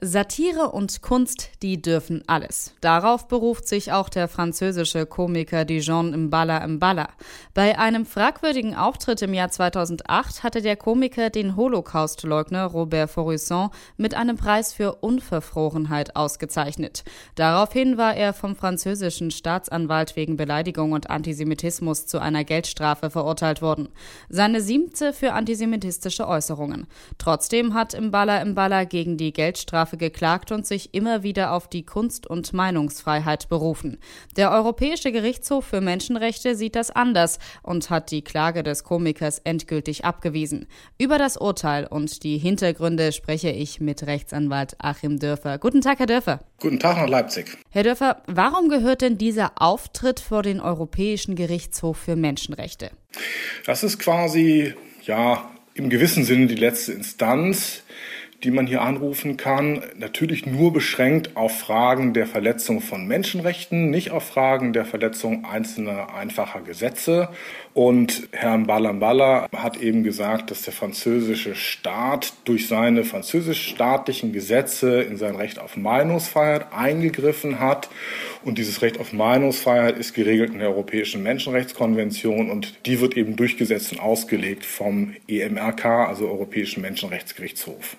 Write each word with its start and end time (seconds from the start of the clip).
Satire 0.00 0.70
und 0.70 1.02
Kunst, 1.02 1.50
die 1.60 1.82
dürfen 1.82 2.22
alles. 2.28 2.72
Darauf 2.80 3.26
beruft 3.26 3.66
sich 3.66 3.90
auch 3.90 4.08
der 4.08 4.28
französische 4.28 5.06
Komiker 5.06 5.64
Dijon 5.64 6.26
Mbala 6.26 6.64
Mbala. 6.68 7.08
Bei 7.52 7.76
einem 7.80 8.06
fragwürdigen 8.06 8.76
Auftritt 8.76 9.22
im 9.22 9.34
Jahr 9.34 9.50
2008 9.50 10.44
hatte 10.44 10.62
der 10.62 10.76
Komiker 10.76 11.30
den 11.30 11.56
Holocaust-Leugner 11.56 12.66
Robert 12.66 13.10
Forisson 13.10 13.70
mit 13.96 14.14
einem 14.14 14.36
Preis 14.36 14.72
für 14.72 14.92
Unverfrorenheit 15.00 16.14
ausgezeichnet. 16.14 17.02
Daraufhin 17.34 17.98
war 17.98 18.14
er 18.14 18.34
vom 18.34 18.54
französischen 18.54 19.32
Staatsanwalt 19.32 20.14
wegen 20.14 20.36
Beleidigung 20.36 20.92
und 20.92 21.10
Antisemitismus 21.10 22.06
zu 22.06 22.20
einer 22.20 22.44
Geldstrafe 22.44 23.10
verurteilt 23.10 23.62
worden. 23.62 23.88
Seine 24.28 24.60
siebte 24.60 25.12
für 25.12 25.32
antisemitistische 25.32 26.28
Äußerungen. 26.28 26.86
Trotzdem 27.18 27.74
hat 27.74 28.00
Mbala 28.00 28.44
Mbala 28.44 28.84
gegen 28.84 29.16
die 29.16 29.32
Geldstrafe 29.32 29.87
Strafe 29.88 29.96
geklagt 29.96 30.52
und 30.52 30.66
sich 30.66 30.92
immer 30.92 31.22
wieder 31.22 31.52
auf 31.52 31.66
die 31.66 31.84
Kunst- 31.84 32.26
und 32.26 32.52
Meinungsfreiheit 32.52 33.48
berufen. 33.48 33.98
Der 34.36 34.50
Europäische 34.50 35.12
Gerichtshof 35.12 35.64
für 35.64 35.80
Menschenrechte 35.80 36.54
sieht 36.54 36.76
das 36.76 36.90
anders 36.90 37.38
und 37.62 37.88
hat 37.88 38.10
die 38.10 38.22
Klage 38.22 38.62
des 38.62 38.84
Komikers 38.84 39.38
endgültig 39.38 40.04
abgewiesen. 40.04 40.66
Über 40.98 41.16
das 41.16 41.38
Urteil 41.38 41.86
und 41.86 42.22
die 42.22 42.36
Hintergründe 42.36 43.12
spreche 43.12 43.50
ich 43.50 43.80
mit 43.80 44.06
Rechtsanwalt 44.06 44.76
Achim 44.78 45.18
Dörfer. 45.18 45.58
Guten 45.58 45.80
Tag, 45.80 46.00
Herr 46.00 46.06
Dörfer. 46.06 46.40
Guten 46.60 46.78
Tag 46.78 46.96
nach 46.98 47.08
Leipzig. 47.08 47.46
Herr 47.70 47.84
Dörfer, 47.84 48.22
warum 48.26 48.68
gehört 48.68 49.00
denn 49.00 49.16
dieser 49.16 49.52
Auftritt 49.56 50.20
vor 50.20 50.42
den 50.42 50.60
Europäischen 50.60 51.34
Gerichtshof 51.34 51.96
für 51.96 52.16
Menschenrechte? 52.16 52.90
Das 53.64 53.82
ist 53.84 53.98
quasi, 53.98 54.74
ja, 55.04 55.50
im 55.74 55.88
gewissen 55.88 56.24
Sinne 56.24 56.46
die 56.46 56.56
letzte 56.56 56.92
Instanz 56.92 57.82
die 58.44 58.52
man 58.52 58.68
hier 58.68 58.82
anrufen 58.82 59.36
kann, 59.36 59.82
natürlich 59.96 60.46
nur 60.46 60.72
beschränkt 60.72 61.36
auf 61.36 61.58
Fragen 61.58 62.12
der 62.12 62.26
Verletzung 62.26 62.80
von 62.80 63.04
Menschenrechten, 63.04 63.90
nicht 63.90 64.12
auf 64.12 64.28
Fragen 64.28 64.72
der 64.72 64.84
Verletzung 64.84 65.44
einzelner 65.44 66.14
einfacher 66.14 66.60
Gesetze. 66.60 67.30
Und 67.74 68.28
Herr 68.30 68.56
Mbala 68.56 69.48
hat 69.56 69.78
eben 69.78 70.04
gesagt, 70.04 70.52
dass 70.52 70.62
der 70.62 70.72
französische 70.72 71.56
Staat 71.56 72.32
durch 72.44 72.68
seine 72.68 73.02
französisch-staatlichen 73.02 74.32
Gesetze 74.32 75.02
in 75.02 75.16
sein 75.16 75.34
Recht 75.34 75.58
auf 75.58 75.76
Meinungsfreiheit 75.76 76.72
eingegriffen 76.72 77.58
hat. 77.58 77.88
Und 78.44 78.58
dieses 78.58 78.82
Recht 78.82 79.00
auf 79.00 79.12
Meinungsfreiheit 79.12 79.98
ist 79.98 80.14
geregelt 80.14 80.52
in 80.52 80.60
der 80.60 80.68
Europäischen 80.68 81.24
Menschenrechtskonvention 81.24 82.50
und 82.50 82.86
die 82.86 83.00
wird 83.00 83.16
eben 83.16 83.34
durchgesetzt 83.34 83.92
und 83.92 83.98
ausgelegt 83.98 84.64
vom 84.64 85.16
EMRK, 85.26 85.84
also 85.84 86.28
Europäischen 86.28 86.82
Menschenrechtsgerichtshof. 86.82 87.96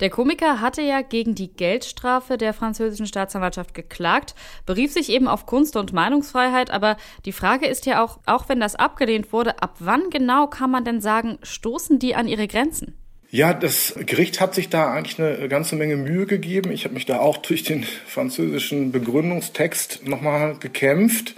Der 0.00 0.08
Komiker 0.08 0.62
hatte 0.62 0.80
ja 0.80 1.02
gegen 1.02 1.34
die 1.34 1.52
Geldstrafe 1.52 2.38
der 2.38 2.54
französischen 2.54 3.06
Staatsanwaltschaft 3.06 3.74
geklagt, 3.74 4.34
berief 4.64 4.92
sich 4.92 5.10
eben 5.10 5.28
auf 5.28 5.44
Kunst- 5.44 5.76
und 5.76 5.92
Meinungsfreiheit, 5.92 6.70
aber 6.70 6.96
die 7.26 7.32
Frage 7.32 7.66
ist 7.66 7.84
ja 7.84 8.02
auch, 8.02 8.18
auch 8.24 8.48
wenn 8.48 8.60
das 8.60 8.76
abgelehnt 8.76 9.32
wurde, 9.32 9.62
ab 9.62 9.76
wann 9.78 10.08
genau 10.08 10.46
kann 10.46 10.70
man 10.70 10.84
denn 10.84 11.02
sagen, 11.02 11.38
stoßen 11.42 11.98
die 11.98 12.14
an 12.14 12.28
ihre 12.28 12.48
Grenzen? 12.48 12.99
Ja, 13.32 13.54
das 13.54 13.94
Gericht 14.06 14.40
hat 14.40 14.56
sich 14.56 14.70
da 14.70 14.92
eigentlich 14.92 15.20
eine 15.20 15.48
ganze 15.48 15.76
Menge 15.76 15.94
Mühe 15.94 16.26
gegeben. 16.26 16.72
Ich 16.72 16.82
habe 16.82 16.94
mich 16.94 17.06
da 17.06 17.20
auch 17.20 17.36
durch 17.50 17.62
den 17.62 17.84
französischen 17.84 18.90
Begründungstext 18.90 20.08
nochmal 20.08 20.56
gekämpft 20.58 21.36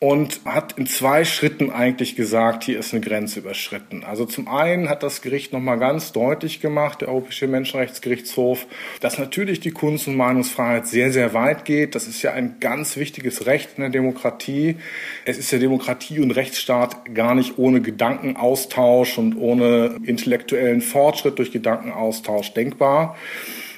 und 0.00 0.42
hat 0.44 0.76
in 0.76 0.86
zwei 0.86 1.24
Schritten 1.24 1.70
eigentlich 1.70 2.14
gesagt, 2.14 2.64
hier 2.64 2.78
ist 2.78 2.92
eine 2.92 3.00
Grenze 3.00 3.40
überschritten. 3.40 4.04
Also 4.04 4.26
zum 4.26 4.48
einen 4.48 4.90
hat 4.90 5.02
das 5.02 5.22
Gericht 5.22 5.54
nochmal 5.54 5.78
ganz 5.78 6.12
deutlich 6.12 6.60
gemacht, 6.60 7.00
der 7.00 7.08
Europäische 7.08 7.48
Menschenrechtsgerichtshof, 7.48 8.66
dass 9.00 9.18
natürlich 9.18 9.60
die 9.60 9.70
Kunst- 9.70 10.08
und 10.08 10.16
Meinungsfreiheit 10.16 10.88
sehr, 10.88 11.10
sehr 11.10 11.32
weit 11.32 11.64
geht. 11.64 11.94
Das 11.94 12.06
ist 12.06 12.20
ja 12.20 12.32
ein 12.32 12.56
ganz 12.60 12.98
wichtiges 12.98 13.46
Recht 13.46 13.70
in 13.76 13.80
der 13.80 13.90
Demokratie. 13.90 14.76
Es 15.24 15.38
ist 15.38 15.52
der 15.52 15.58
Demokratie 15.58 16.20
und 16.20 16.32
Rechtsstaat 16.32 17.14
gar 17.14 17.34
nicht 17.34 17.56
ohne 17.56 17.80
Gedankenaustausch 17.80 19.16
und 19.16 19.36
ohne 19.36 19.96
intellektuellen 20.04 20.82
Fortschritt 20.82 21.29
Fortschritt 21.30 21.38
durch 21.38 21.52
Gedankenaustausch 21.52 22.52
denkbar. 22.54 23.16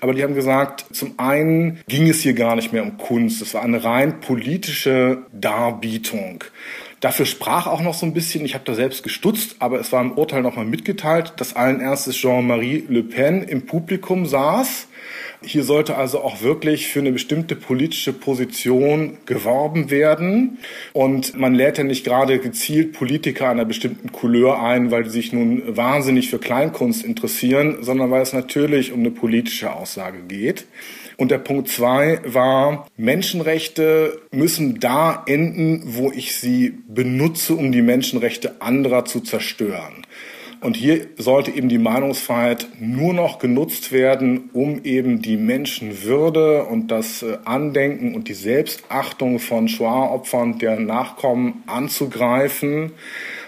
Aber 0.01 0.15
die 0.15 0.23
haben 0.23 0.35
gesagt, 0.35 0.87
zum 0.93 1.19
einen 1.19 1.81
ging 1.87 2.09
es 2.09 2.23
hier 2.23 2.35
gar 2.35 2.57
nicht 2.57 2.73
mehr 2.73 2.83
um 2.83 2.99
Kunst. 2.99 3.41
Es 3.41 3.55
war 3.55 3.63
eine 3.63 3.85
rein 3.85 4.21
politische 4.21 5.27
Darbietung. 5.33 6.43
Dafür 7.01 7.27
sprach 7.27 7.67
auch 7.67 7.83
noch 7.83 7.95
so 7.95 8.07
ein 8.07 8.15
bisschen, 8.15 8.45
ich 8.45 8.55
habe 8.55 8.65
da 8.65 8.75
selbst 8.75 9.03
gestutzt, 9.03 9.57
aber 9.59 9.81
es 9.81 9.93
war 9.93 10.01
im 10.01 10.13
Urteil 10.13 10.43
nochmal 10.43 10.65
mitgeteilt, 10.65 11.35
dass 11.37 11.55
allen 11.55 11.81
Ernstes 11.81 12.17
Jean-Marie 12.17 12.85
Le 12.89 13.03
Pen 13.03 13.43
im 13.43 13.67
Publikum 13.67 14.27
saß 14.27 14.89
hier 15.45 15.65
sollte 15.65 15.97
also 15.97 16.21
auch 16.21 16.43
wirklich 16.43 16.89
für 16.89 17.01
eine 17.01 17.13
bestimmte 17.13 17.57
politische 17.57 18.13
Position 18.13 19.19
geworben 19.27 19.91
werden. 19.91 20.59
Und 20.93 21.37
man 21.37 21.55
lädt 21.55 21.79
ja 21.79 21.85
nicht 21.85 22.05
gerade 22.05 22.39
gezielt 22.39 22.93
Politiker 22.93 23.49
einer 23.49 23.65
bestimmten 23.65 24.13
Couleur 24.13 24.63
ein, 24.63 24.91
weil 24.91 25.05
die 25.05 25.11
sich 25.11 25.33
nun 25.33 25.77
wahnsinnig 25.77 26.31
für 26.31 26.39
Kleinkunst 26.39 27.05
interessieren, 27.05 27.79
sondern 27.81 28.11
weil 28.11 28.23
es 28.23 28.33
natürlich 28.33 28.93
um 28.93 29.01
eine 29.01 29.11
politische 29.11 29.73
Aussage 29.73 30.19
geht. 30.29 30.67
Und 31.17 31.31
der 31.31 31.39
Punkt 31.39 31.69
zwei 31.69 32.21
war, 32.25 32.87
Menschenrechte 32.97 34.21
müssen 34.31 34.81
da 34.81 35.23
enden, 35.27 35.83
wo 35.85 36.11
ich 36.11 36.35
sie 36.35 36.75
benutze, 36.89 37.55
um 37.55 37.71
die 37.71 37.83
Menschenrechte 37.83 38.61
anderer 38.61 39.05
zu 39.05 39.21
zerstören. 39.21 40.05
Und 40.63 40.77
hier 40.77 41.09
sollte 41.17 41.51
eben 41.51 41.69
die 41.69 41.79
Meinungsfreiheit 41.79 42.69
nur 42.79 43.13
noch 43.13 43.41
genutzt 43.41 43.91
werden, 43.91 44.49
um 44.53 44.85
eben 44.85 45.21
die 45.21 45.37
Menschenwürde 45.37 46.65
und 46.67 46.93
das 46.93 47.23
äh, 47.23 47.39
Andenken 47.45 48.15
und 48.15 48.29
die 48.29 48.35
Selbstachtung 48.35 49.41
von 49.41 49.67
Shoah-Opfern, 49.67 50.61
deren 50.61 50.87
Nachkommen 50.87 51.65
anzugreifen. 51.67 52.93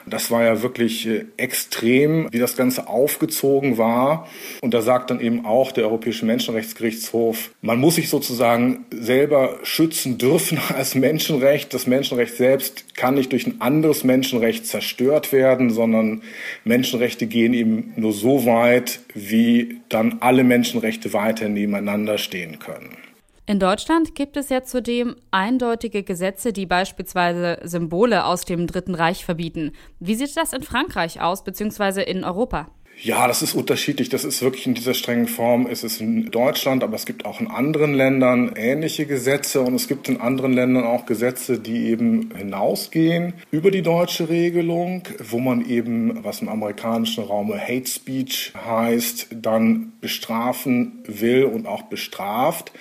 Das 0.06 0.30
war 0.30 0.44
ja 0.44 0.62
wirklich 0.62 1.06
äh, 1.06 1.24
extrem, 1.36 2.28
wie 2.32 2.38
das 2.38 2.56
Ganze 2.56 2.88
aufgezogen 2.88 3.78
war. 3.78 4.28
Und 4.60 4.74
da 4.74 4.82
sagt 4.82 5.10
dann 5.10 5.20
eben 5.20 5.46
auch 5.46 5.72
der 5.72 5.84
Europäische 5.84 6.26
Menschenrechtsgerichtshof, 6.26 7.50
man 7.62 7.78
muss 7.78 7.94
sich 7.94 8.08
sozusagen 8.08 8.84
selber 8.90 9.58
schützen 9.62 10.18
dürfen 10.18 10.58
als 10.76 10.94
Menschenrecht. 10.94 11.72
Das 11.72 11.86
Menschenrecht 11.86 12.36
selbst 12.36 12.94
kann 12.96 13.14
nicht 13.14 13.32
durch 13.32 13.46
ein 13.46 13.60
anderes 13.60 14.04
Menschenrecht 14.04 14.66
zerstört 14.66 15.32
werden, 15.32 15.70
sondern 15.70 16.22
Menschenrechte 16.64 17.26
gehen 17.26 17.54
eben 17.54 17.92
nur 17.96 18.12
so 18.12 18.46
weit, 18.46 19.00
wie 19.14 19.80
dann 19.88 20.18
alle 20.20 20.44
Menschenrechte 20.44 21.12
weiter 21.12 21.48
nebeneinander 21.48 22.18
stehen 22.18 22.58
können. 22.58 22.96
In 23.46 23.58
Deutschland 23.58 24.14
gibt 24.14 24.38
es 24.38 24.48
ja 24.48 24.64
zudem 24.64 25.16
eindeutige 25.30 26.02
Gesetze, 26.02 26.54
die 26.54 26.64
beispielsweise 26.64 27.58
Symbole 27.62 28.24
aus 28.24 28.46
dem 28.46 28.66
Dritten 28.66 28.94
Reich 28.94 29.26
verbieten. 29.26 29.72
Wie 30.00 30.14
sieht 30.14 30.34
das 30.34 30.54
in 30.54 30.62
Frankreich 30.62 31.20
aus, 31.20 31.44
beziehungsweise 31.44 32.00
in 32.00 32.24
Europa? 32.24 32.68
Ja, 33.02 33.26
das 33.26 33.42
ist 33.42 33.54
unterschiedlich. 33.54 34.08
Das 34.08 34.24
ist 34.24 34.40
wirklich 34.40 34.66
in 34.66 34.72
dieser 34.72 34.94
strengen 34.94 35.26
Form. 35.26 35.66
Es 35.66 35.84
ist 35.84 36.00
in 36.00 36.30
Deutschland, 36.30 36.82
aber 36.82 36.94
es 36.94 37.04
gibt 37.04 37.26
auch 37.26 37.38
in 37.38 37.48
anderen 37.48 37.92
Ländern 37.92 38.52
ähnliche 38.56 39.04
Gesetze 39.04 39.60
und 39.60 39.74
es 39.74 39.88
gibt 39.88 40.08
in 40.08 40.22
anderen 40.22 40.54
Ländern 40.54 40.84
auch 40.84 41.04
Gesetze, 41.04 41.58
die 41.58 41.88
eben 41.88 42.30
hinausgehen 42.34 43.34
über 43.50 43.70
die 43.70 43.82
deutsche 43.82 44.30
Regelung, 44.30 45.02
wo 45.18 45.38
man 45.38 45.66
eben, 45.66 46.24
was 46.24 46.40
im 46.40 46.48
amerikanischen 46.48 47.24
Raum 47.24 47.52
Hate 47.52 47.88
Speech 47.88 48.54
heißt, 48.64 49.28
dann 49.34 49.92
bestrafen 50.00 51.02
will 51.06 51.44
und 51.44 51.66
auch 51.66 51.82
bestraft. 51.82 52.72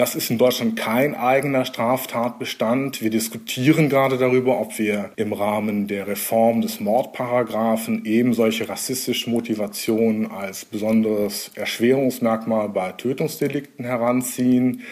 Das 0.00 0.14
ist 0.14 0.30
in 0.30 0.38
Deutschland 0.38 0.76
kein 0.76 1.14
eigener 1.14 1.66
Straftatbestand. 1.66 3.02
Wir 3.02 3.10
diskutieren 3.10 3.90
gerade 3.90 4.16
darüber, 4.16 4.58
ob 4.58 4.78
wir 4.78 5.10
im 5.16 5.34
Rahmen 5.34 5.88
der 5.88 6.06
Reform 6.06 6.62
des 6.62 6.80
Mordparagraphen 6.80 8.06
eben 8.06 8.32
solche 8.32 8.66
rassistischen 8.66 9.30
Motivationen 9.30 10.30
als 10.30 10.64
besonderes 10.64 11.50
Erschwerungsmerkmal 11.54 12.70
bei 12.70 12.92
Tötungsdelikten 12.92 13.84
heranziehen. 13.84 14.84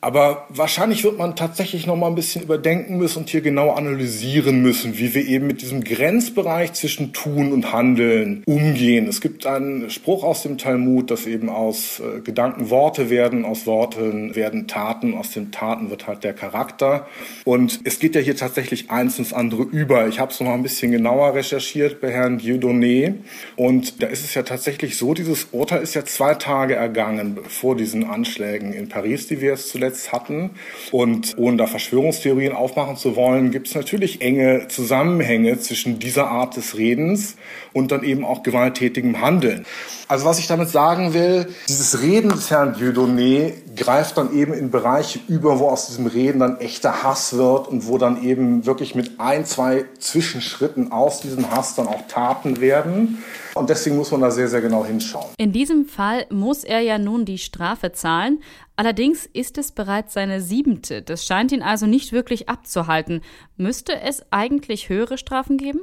Aber 0.00 0.46
wahrscheinlich 0.48 1.02
wird 1.04 1.18
man 1.18 1.34
tatsächlich 1.34 1.86
noch 1.86 1.96
mal 1.96 2.06
ein 2.06 2.14
bisschen 2.14 2.42
überdenken 2.42 2.98
müssen 2.98 3.20
und 3.20 3.28
hier 3.28 3.40
genau 3.40 3.70
analysieren 3.70 4.62
müssen, 4.62 4.98
wie 4.98 5.14
wir 5.14 5.26
eben 5.26 5.46
mit 5.46 5.60
diesem 5.62 5.82
Grenzbereich 5.82 6.72
zwischen 6.74 7.12
Tun 7.12 7.52
und 7.52 7.72
Handeln 7.72 8.42
umgehen. 8.46 9.08
Es 9.08 9.20
gibt 9.20 9.46
einen 9.46 9.90
Spruch 9.90 10.22
aus 10.22 10.42
dem 10.42 10.56
Talmud, 10.58 11.10
dass 11.10 11.26
eben 11.26 11.48
aus 11.48 12.00
äh, 12.00 12.20
Gedanken 12.20 12.70
Worte 12.70 13.10
werden, 13.10 13.44
aus 13.44 13.66
Worten 13.66 14.36
werden 14.36 14.68
Taten, 14.68 15.14
aus 15.14 15.32
den 15.32 15.50
Taten 15.50 15.90
wird 15.90 16.06
halt 16.06 16.22
der 16.22 16.32
Charakter. 16.32 17.06
Und 17.44 17.80
es 17.84 17.98
geht 17.98 18.14
ja 18.14 18.20
hier 18.20 18.36
tatsächlich 18.36 18.90
eins 18.90 19.18
ins 19.18 19.32
andere 19.32 19.62
über. 19.62 20.06
Ich 20.06 20.20
habe 20.20 20.32
es 20.32 20.38
noch 20.38 20.46
mal 20.48 20.54
ein 20.54 20.62
bisschen 20.62 20.92
genauer 20.92 21.34
recherchiert 21.34 22.00
bei 22.00 22.10
Herrn 22.12 22.38
Dieudonné. 22.38 23.14
Und 23.56 24.00
da 24.02 24.06
ist 24.06 24.24
es 24.24 24.34
ja 24.34 24.42
tatsächlich 24.42 24.96
so, 24.96 25.14
dieses 25.14 25.48
Urteil 25.50 25.82
ist 25.82 25.94
ja 25.94 26.04
zwei 26.04 26.34
Tage 26.34 26.74
ergangen 26.76 27.38
vor 27.48 27.76
diesen 27.76 28.04
Anschlägen 28.04 28.72
in 28.72 28.88
Paris, 28.88 29.26
die 29.26 29.40
wir 29.40 29.50
jetzt 29.50 29.70
zuletzt 29.70 29.87
gesetzt 29.88 30.12
hatten. 30.12 30.50
Und 30.92 31.36
ohne 31.36 31.56
da 31.56 31.66
Verschwörungstheorien 31.66 32.52
aufmachen 32.52 32.96
zu 32.96 33.16
wollen, 33.16 33.50
gibt 33.50 33.68
es 33.68 33.74
natürlich 33.74 34.20
enge 34.20 34.68
Zusammenhänge 34.68 35.58
zwischen 35.58 35.98
dieser 35.98 36.28
Art 36.28 36.56
des 36.56 36.76
Redens 36.76 37.36
und 37.72 37.92
dann 37.92 38.02
eben 38.02 38.24
auch 38.24 38.42
gewalttätigem 38.42 39.20
Handeln. 39.20 39.64
Also 40.06 40.24
was 40.24 40.38
ich 40.38 40.46
damit 40.46 40.70
sagen 40.70 41.12
will, 41.12 41.48
dieses 41.68 42.00
Reden 42.02 42.30
des 42.30 42.50
Herrn 42.50 42.74
Dieudonné 42.74 43.52
greift 43.78 44.16
dann 44.18 44.34
eben 44.34 44.52
in 44.52 44.70
Bereiche 44.70 45.20
über, 45.28 45.58
wo 45.58 45.68
aus 45.68 45.86
diesem 45.86 46.06
Reden 46.06 46.40
dann 46.40 46.58
echter 46.58 47.02
Hass 47.02 47.36
wird 47.36 47.68
und 47.68 47.86
wo 47.86 47.98
dann 47.98 48.22
eben 48.22 48.66
wirklich 48.66 48.94
mit 48.94 49.18
ein, 49.18 49.44
zwei 49.44 49.84
Zwischenschritten 49.98 50.92
aus 50.92 51.20
diesem 51.20 51.50
Hass 51.50 51.74
dann 51.74 51.86
auch 51.86 52.06
Taten 52.08 52.60
werden. 52.60 53.22
Und 53.54 53.70
deswegen 53.70 53.96
muss 53.96 54.10
man 54.10 54.20
da 54.20 54.30
sehr, 54.30 54.48
sehr 54.48 54.60
genau 54.60 54.84
hinschauen. 54.84 55.26
In 55.38 55.52
diesem 55.52 55.86
Fall 55.86 56.26
muss 56.30 56.64
er 56.64 56.80
ja 56.80 56.98
nun 56.98 57.24
die 57.24 57.38
Strafe 57.38 57.92
zahlen. 57.92 58.40
Allerdings 58.76 59.26
ist 59.26 59.58
es 59.58 59.72
bereits 59.72 60.14
seine 60.14 60.40
siebente. 60.40 61.02
Das 61.02 61.26
scheint 61.26 61.50
ihn 61.50 61.62
also 61.62 61.86
nicht 61.86 62.12
wirklich 62.12 62.48
abzuhalten. 62.48 63.22
Müsste 63.56 64.00
es 64.00 64.22
eigentlich 64.30 64.88
höhere 64.88 65.18
Strafen 65.18 65.56
geben? 65.56 65.80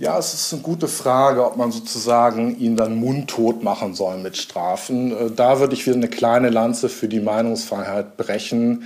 Ja, 0.00 0.16
es 0.16 0.32
ist 0.32 0.52
eine 0.52 0.62
gute 0.62 0.86
Frage, 0.86 1.44
ob 1.44 1.56
man 1.56 1.72
sozusagen 1.72 2.56
ihn 2.60 2.76
dann 2.76 2.94
mundtot 2.94 3.64
machen 3.64 3.94
soll 3.94 4.18
mit 4.18 4.36
Strafen. 4.36 5.10
Äh, 5.10 5.30
da 5.34 5.58
würde 5.58 5.74
ich 5.74 5.86
wieder 5.86 5.96
eine 5.96 6.06
kleine 6.06 6.50
Lanze 6.50 6.88
für 6.88 7.08
die 7.08 7.18
Meinungsfreiheit 7.18 8.16
brechen. 8.16 8.84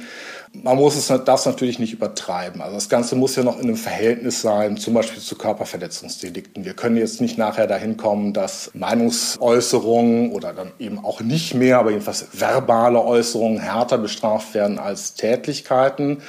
Man 0.55 0.79
muss 0.79 0.97
es, 0.97 1.09
das 1.25 1.45
natürlich 1.45 1.79
nicht 1.79 1.93
übertreiben. 1.93 2.63
Also 2.63 2.77
das 2.77 2.89
Ganze 2.89 3.15
muss 3.15 3.37
ja 3.37 3.43
noch 3.43 3.59
in 3.59 3.65
einem 3.65 3.77
Verhältnis 3.77 4.41
sein, 4.41 4.79
zum 4.79 4.95
Beispiel 4.95 5.21
zu 5.21 5.37
Körperverletzungsdelikten. 5.37 6.65
Wir 6.65 6.73
können 6.73 6.97
jetzt 6.97 7.21
nicht 7.21 7.37
nachher 7.37 7.67
dahin 7.67 7.99
kommen, 7.99 8.33
dass 8.33 8.71
Meinungsäußerungen 8.73 10.33
oder 10.33 10.55
dann 10.55 10.73
eben 10.79 11.05
auch 11.05 11.21
nicht 11.21 11.55
mehr, 11.55 11.79
aber 11.79 11.91
jedenfalls 11.91 12.27
verbale 12.33 13.03
Äußerungen 13.03 13.61
härter 13.61 13.99
bestraft 13.99 14.55
werden 14.55 14.79
als 14.79 15.13
Tätlichkeiten 15.15 16.23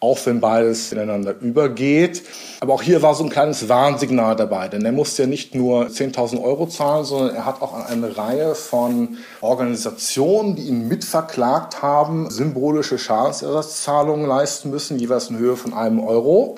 auch 0.00 0.18
wenn 0.24 0.40
beides 0.40 0.92
ineinander 0.92 1.34
übergeht. 1.40 2.22
Aber 2.60 2.74
auch 2.74 2.82
hier 2.82 3.02
war 3.02 3.14
so 3.14 3.24
ein 3.24 3.30
kleines 3.30 3.68
Warnsignal 3.68 4.36
dabei, 4.36 4.68
denn 4.68 4.84
er 4.84 4.92
musste 4.92 5.22
ja 5.22 5.28
nicht 5.28 5.54
nur 5.54 5.86
10.000 5.86 6.42
Euro 6.42 6.66
zahlen, 6.66 7.04
sondern 7.04 7.34
er 7.34 7.46
hat 7.46 7.62
auch 7.62 7.74
an 7.74 7.86
eine 7.86 8.16
Reihe 8.16 8.54
von 8.54 9.18
Organisationen, 9.40 10.56
die 10.56 10.62
ihn 10.62 10.88
mitverklagt 10.88 11.82
haben, 11.82 12.30
symbolische 12.30 12.98
Schadensersatzzahlungen 12.98 14.26
leisten 14.26 14.70
müssen, 14.70 14.98
jeweils 14.98 15.30
in 15.30 15.38
Höhe 15.38 15.56
von 15.56 15.74
einem 15.74 16.00
Euro. 16.00 16.56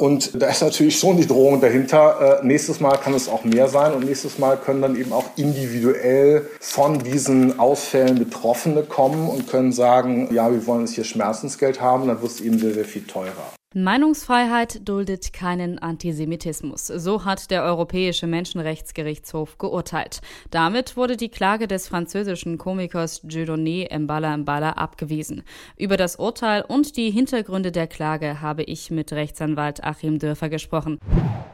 Und 0.00 0.40
da 0.40 0.48
ist 0.48 0.62
natürlich 0.62 0.98
schon 0.98 1.18
die 1.18 1.26
Drohung 1.26 1.60
dahinter. 1.60 2.40
Äh, 2.40 2.46
nächstes 2.46 2.80
Mal 2.80 2.96
kann 2.96 3.12
es 3.12 3.28
auch 3.28 3.44
mehr 3.44 3.68
sein 3.68 3.92
und 3.92 4.06
nächstes 4.06 4.38
Mal 4.38 4.56
können 4.56 4.80
dann 4.80 4.96
eben 4.96 5.12
auch 5.12 5.26
individuell 5.36 6.48
von 6.58 7.00
diesen 7.00 7.58
Ausfällen 7.58 8.18
Betroffene 8.18 8.82
kommen 8.82 9.28
und 9.28 9.46
können 9.46 9.72
sagen, 9.72 10.32
ja, 10.32 10.50
wir 10.50 10.66
wollen 10.66 10.86
jetzt 10.86 10.94
hier 10.94 11.04
Schmerzensgeld 11.04 11.82
haben, 11.82 12.08
dann 12.08 12.22
wird 12.22 12.32
es 12.32 12.40
eben 12.40 12.58
sehr, 12.58 12.72
sehr 12.72 12.86
viel 12.86 13.02
teurer. 13.02 13.59
Meinungsfreiheit 13.72 14.88
duldet 14.88 15.32
keinen 15.32 15.78
Antisemitismus. 15.78 16.88
So 16.88 17.24
hat 17.24 17.52
der 17.52 17.62
Europäische 17.62 18.26
Menschenrechtsgerichtshof 18.26 19.58
geurteilt. 19.58 20.22
Damit 20.50 20.96
wurde 20.96 21.16
die 21.16 21.28
Klage 21.28 21.68
des 21.68 21.86
französischen 21.86 22.58
Komikers 22.58 23.22
Dieudonné 23.22 23.96
Mbala 23.96 24.36
Mbala 24.38 24.72
abgewiesen. 24.72 25.44
Über 25.76 25.96
das 25.96 26.16
Urteil 26.16 26.64
und 26.66 26.96
die 26.96 27.12
Hintergründe 27.12 27.70
der 27.70 27.86
Klage 27.86 28.40
habe 28.40 28.64
ich 28.64 28.90
mit 28.90 29.12
Rechtsanwalt 29.12 29.84
Achim 29.84 30.18
Dürfer 30.18 30.48
gesprochen. 30.48 30.98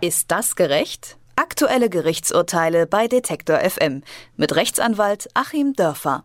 Ist 0.01 0.31
das 0.31 0.57
gerecht? 0.57 1.19
Aktuelle 1.37 1.91
Gerichtsurteile 1.91 2.87
bei 2.87 3.09
Detektor 3.09 3.59
FM 3.59 4.01
mit 4.37 4.57
Rechtsanwalt 4.57 5.29
Achim 5.35 5.75
Dörfer. 5.75 6.25